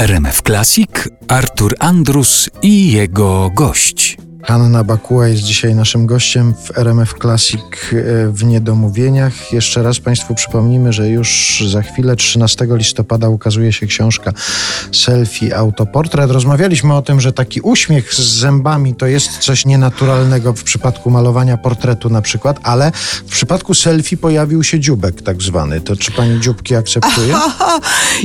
[0.00, 0.90] RMF Classic
[1.28, 4.19] Artur Andrus i jego gość.
[4.42, 9.52] Hanna Bakuła jest dzisiaj naszym gościem w RMF Classic e, w Niedomówieniach.
[9.52, 14.32] Jeszcze raz Państwu przypomnimy, że już za chwilę, 13 listopada, ukazuje się książka
[14.92, 16.30] Selfie Autoportret.
[16.30, 21.56] Rozmawialiśmy o tym, że taki uśmiech z zębami to jest coś nienaturalnego w przypadku malowania
[21.56, 22.92] portretu na przykład, ale
[23.26, 25.80] w przypadku selfie pojawił się dziubek tak zwany.
[25.80, 27.34] To czy Pani dzióbki akceptuje?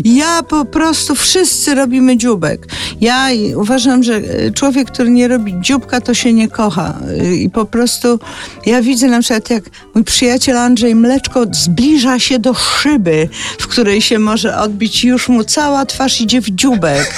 [0.04, 2.68] Ja po prostu wszyscy robimy dzióbek.
[3.02, 6.94] Ja uważam, że e, człowiek, który nie robi dzióbka, to się nie kocha.
[7.36, 8.20] I po prostu
[8.66, 9.64] ja widzę na przykład, jak
[9.96, 15.44] mój przyjaciel Andrzej Mleczko zbliża się do szyby, w której się może odbić już mu
[15.44, 17.14] cała twarz idzie w dziubek.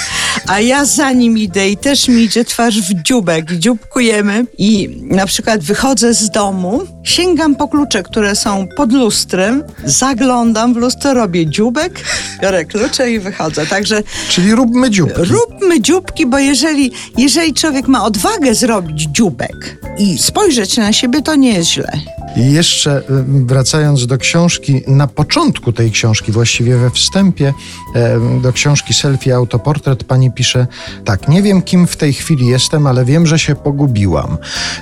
[0.46, 3.52] A ja za nim idę i też mi idzie twarz w dziubek.
[3.52, 10.74] Dziubkujemy i na przykład wychodzę z domu, sięgam po klucze, które są pod lustrem, zaglądam
[10.74, 12.00] w lustro, robię dziubek,
[12.42, 13.66] biorę klucze i wychodzę.
[13.66, 15.22] Także Czyli róbmy dzióbki.
[15.24, 21.34] róbmy dzióbki, bo jeżeli, jeżeli człowiek ma odwagę zrobić dzióbek i spojrzeć na siebie, to
[21.34, 21.92] nie jest źle.
[22.36, 23.02] Jeszcze y,
[23.46, 27.54] wracając do książki, na początku tej książki, właściwie we wstępie
[27.94, 30.66] e, do książki Selfie Autoportret, pani pisze
[31.04, 34.38] tak, nie wiem kim w tej chwili jestem, ale wiem, że się pogubiłam.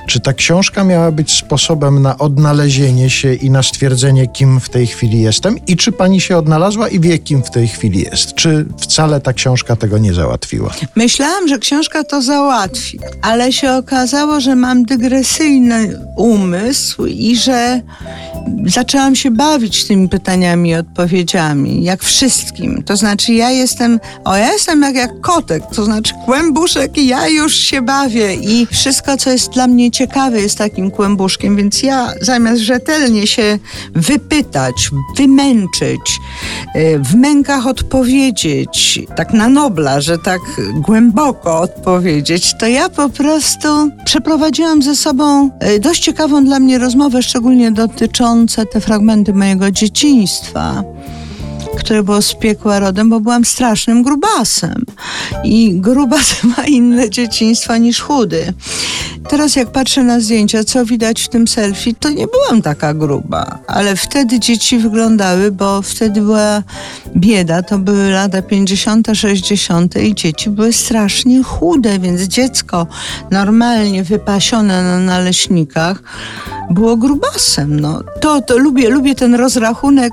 [0.08, 4.86] Czy ta książka miała być sposobem na odnalezienie się i na stwierdzenie, kim w tej
[4.86, 5.56] chwili jestem?
[5.66, 8.34] I czy pani się odnalazła i wie, kim w tej chwili jest?
[8.34, 10.70] Czy wcale ta książka tego nie załatwiła?
[10.96, 17.80] Myślałam, że książka to załatwi, ale się okazało, że mam dygresyjny umysł i że
[18.66, 22.82] zaczęłam się bawić tymi pytaniami i odpowiedziami, jak wszystkim.
[22.82, 27.28] To znaczy, ja jestem, o ja jestem jak, jak kotek, to znaczy kłębuszek i ja
[27.28, 32.12] już się bawię i wszystko, co jest dla mnie ciekawe, jest takim kłębuszkiem, więc ja
[32.20, 33.58] zamiast rzetelnie się
[33.94, 36.18] wypytać, wymęczyć,
[36.76, 40.40] y, w mękach odpowiedzieć, tak na Nobla, że tak
[40.74, 47.22] głęboko odpowiedzieć, to ja po prostu przeprowadziłam ze sobą y, dość ciekawą dla mnie rozmowę,
[47.22, 47.72] szczególnie
[48.64, 50.84] te fragmenty mojego dzieciństwa
[51.76, 54.84] które było z piekła rodem, bo byłam strasznym grubasem.
[55.44, 58.52] I grubas ma inne dzieciństwa niż chudy.
[59.28, 63.58] Teraz jak patrzę na zdjęcia, co widać w tym selfie, to nie byłam taka gruba.
[63.66, 66.62] Ale wtedy dzieci wyglądały, bo wtedy była
[67.16, 69.96] bieda, to były lata 50., 60.
[69.96, 72.86] i dzieci były strasznie chude, więc dziecko
[73.30, 76.02] normalnie wypasione na naleśnikach
[76.70, 77.80] było grubasem.
[77.80, 78.02] No.
[78.20, 80.12] To, to lubię, lubię ten rozrachunek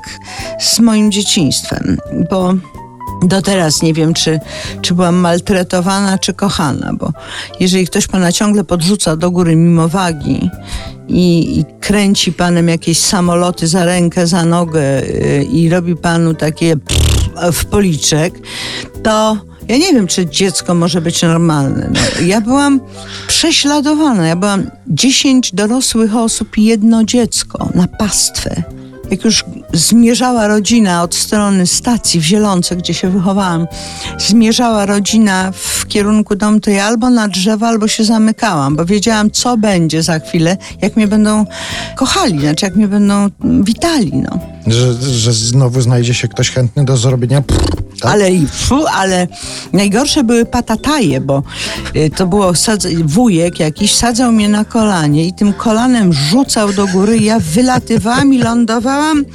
[0.60, 1.98] z moim dzieciństwem,
[2.30, 2.54] bo
[3.24, 4.40] do teraz nie wiem, czy,
[4.82, 7.12] czy byłam maltretowana, czy kochana, bo
[7.60, 10.50] jeżeli ktoś pana ciągle podrzuca do góry mimo wagi
[11.08, 16.76] i, i kręci panem jakieś samoloty za rękę, za nogę yy, i robi panu takie
[17.54, 18.34] w policzek,
[19.04, 19.38] to
[19.68, 21.90] ja nie wiem, czy dziecko może być normalne.
[21.94, 22.80] No, ja byłam
[23.28, 24.28] prześladowana.
[24.28, 28.64] Ja byłam 10 dorosłych osób i jedno dziecko na pastwę.
[29.12, 33.68] Jak już zmierzała rodzina od strony stacji w Zielonce, gdzie się wychowałam,
[34.20, 39.32] zmierzała rodzina w kierunku domu, to ja albo na drzewo, albo się zamykałam, bo wiedziałam,
[39.32, 41.46] co będzie za chwilę, jak mnie będą
[41.96, 43.30] kochali, znaczy jak mnie będą
[43.64, 44.12] witali.
[44.14, 44.40] No.
[44.68, 47.42] Że, że znowu znajdzie się ktoś chętny do zrobienia
[48.04, 48.12] tak?
[48.12, 49.28] Ale i fu, ale
[49.74, 51.44] najgorsze były patataje, bo
[51.96, 52.54] y, to było
[53.06, 57.18] wujek jakiś sadzał mnie na kolanie i tym kolanem rzucał do góry.
[57.18, 59.26] Ja wylatywałam i lądowałam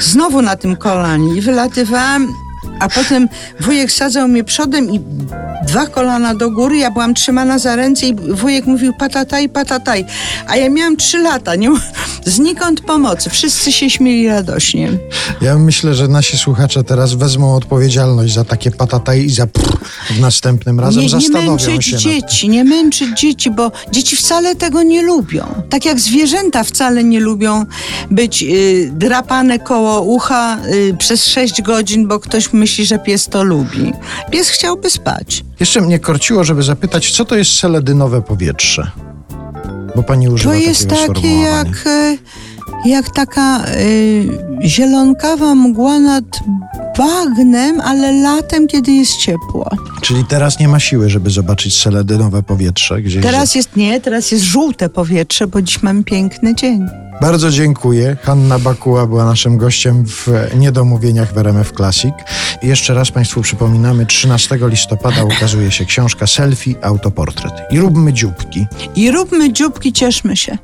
[0.00, 2.47] znowu na tym kolanie i wylatywałam.
[2.80, 3.28] A potem
[3.60, 5.00] wujek sadzał mnie przodem i
[5.66, 10.04] dwa kolana do góry, ja byłam trzymana za ręce i wujek mówił patataj, patataj.
[10.46, 11.70] A ja miałam trzy lata, nie,
[12.24, 13.30] znikąd pomocy.
[13.30, 14.90] Wszyscy się śmieli radośnie.
[15.40, 19.78] Ja myślę, że nasi słuchacze teraz wezmą odpowiedzialność za takie patataj i za prr
[20.10, 24.82] w następnym razem Nie, nie zastanowią męczyć dzieci, nie męczyć dzieci, bo dzieci wcale tego
[24.82, 25.46] nie lubią.
[25.70, 27.66] Tak jak zwierzęta wcale nie lubią
[28.10, 33.42] być y, drapane koło ucha y, przez 6 godzin, bo ktoś myśli, że pies to
[33.42, 33.92] lubi.
[34.30, 35.44] Pies chciałby spać.
[35.60, 38.90] Jeszcze mnie korciło, żeby zapytać, co to jest seledynowe powietrze?
[39.96, 42.18] Bo pani używa To jest takie jak, y,
[42.84, 44.28] jak taka y,
[44.64, 46.24] zielonkawa mgła nad
[46.98, 49.70] bagnem, ale latem, kiedy jest ciepło.
[50.00, 53.22] Czyli teraz nie ma siły, żeby zobaczyć seledynowe powietrze gdzieś.
[53.22, 56.86] Teraz jest nie, teraz jest żółte powietrze, bo dziś mamy piękny dzień.
[57.20, 58.16] Bardzo dziękuję.
[58.22, 62.14] Hanna Bakuła była naszym gościem w Niedomówieniach w RMF Classic.
[62.62, 67.52] Jeszcze raz Państwu przypominamy, 13 listopada ukazuje się książka Selfie Autoportret.
[67.70, 68.66] I róbmy dzióbki.
[68.96, 70.58] I róbmy dzióbki, cieszmy się.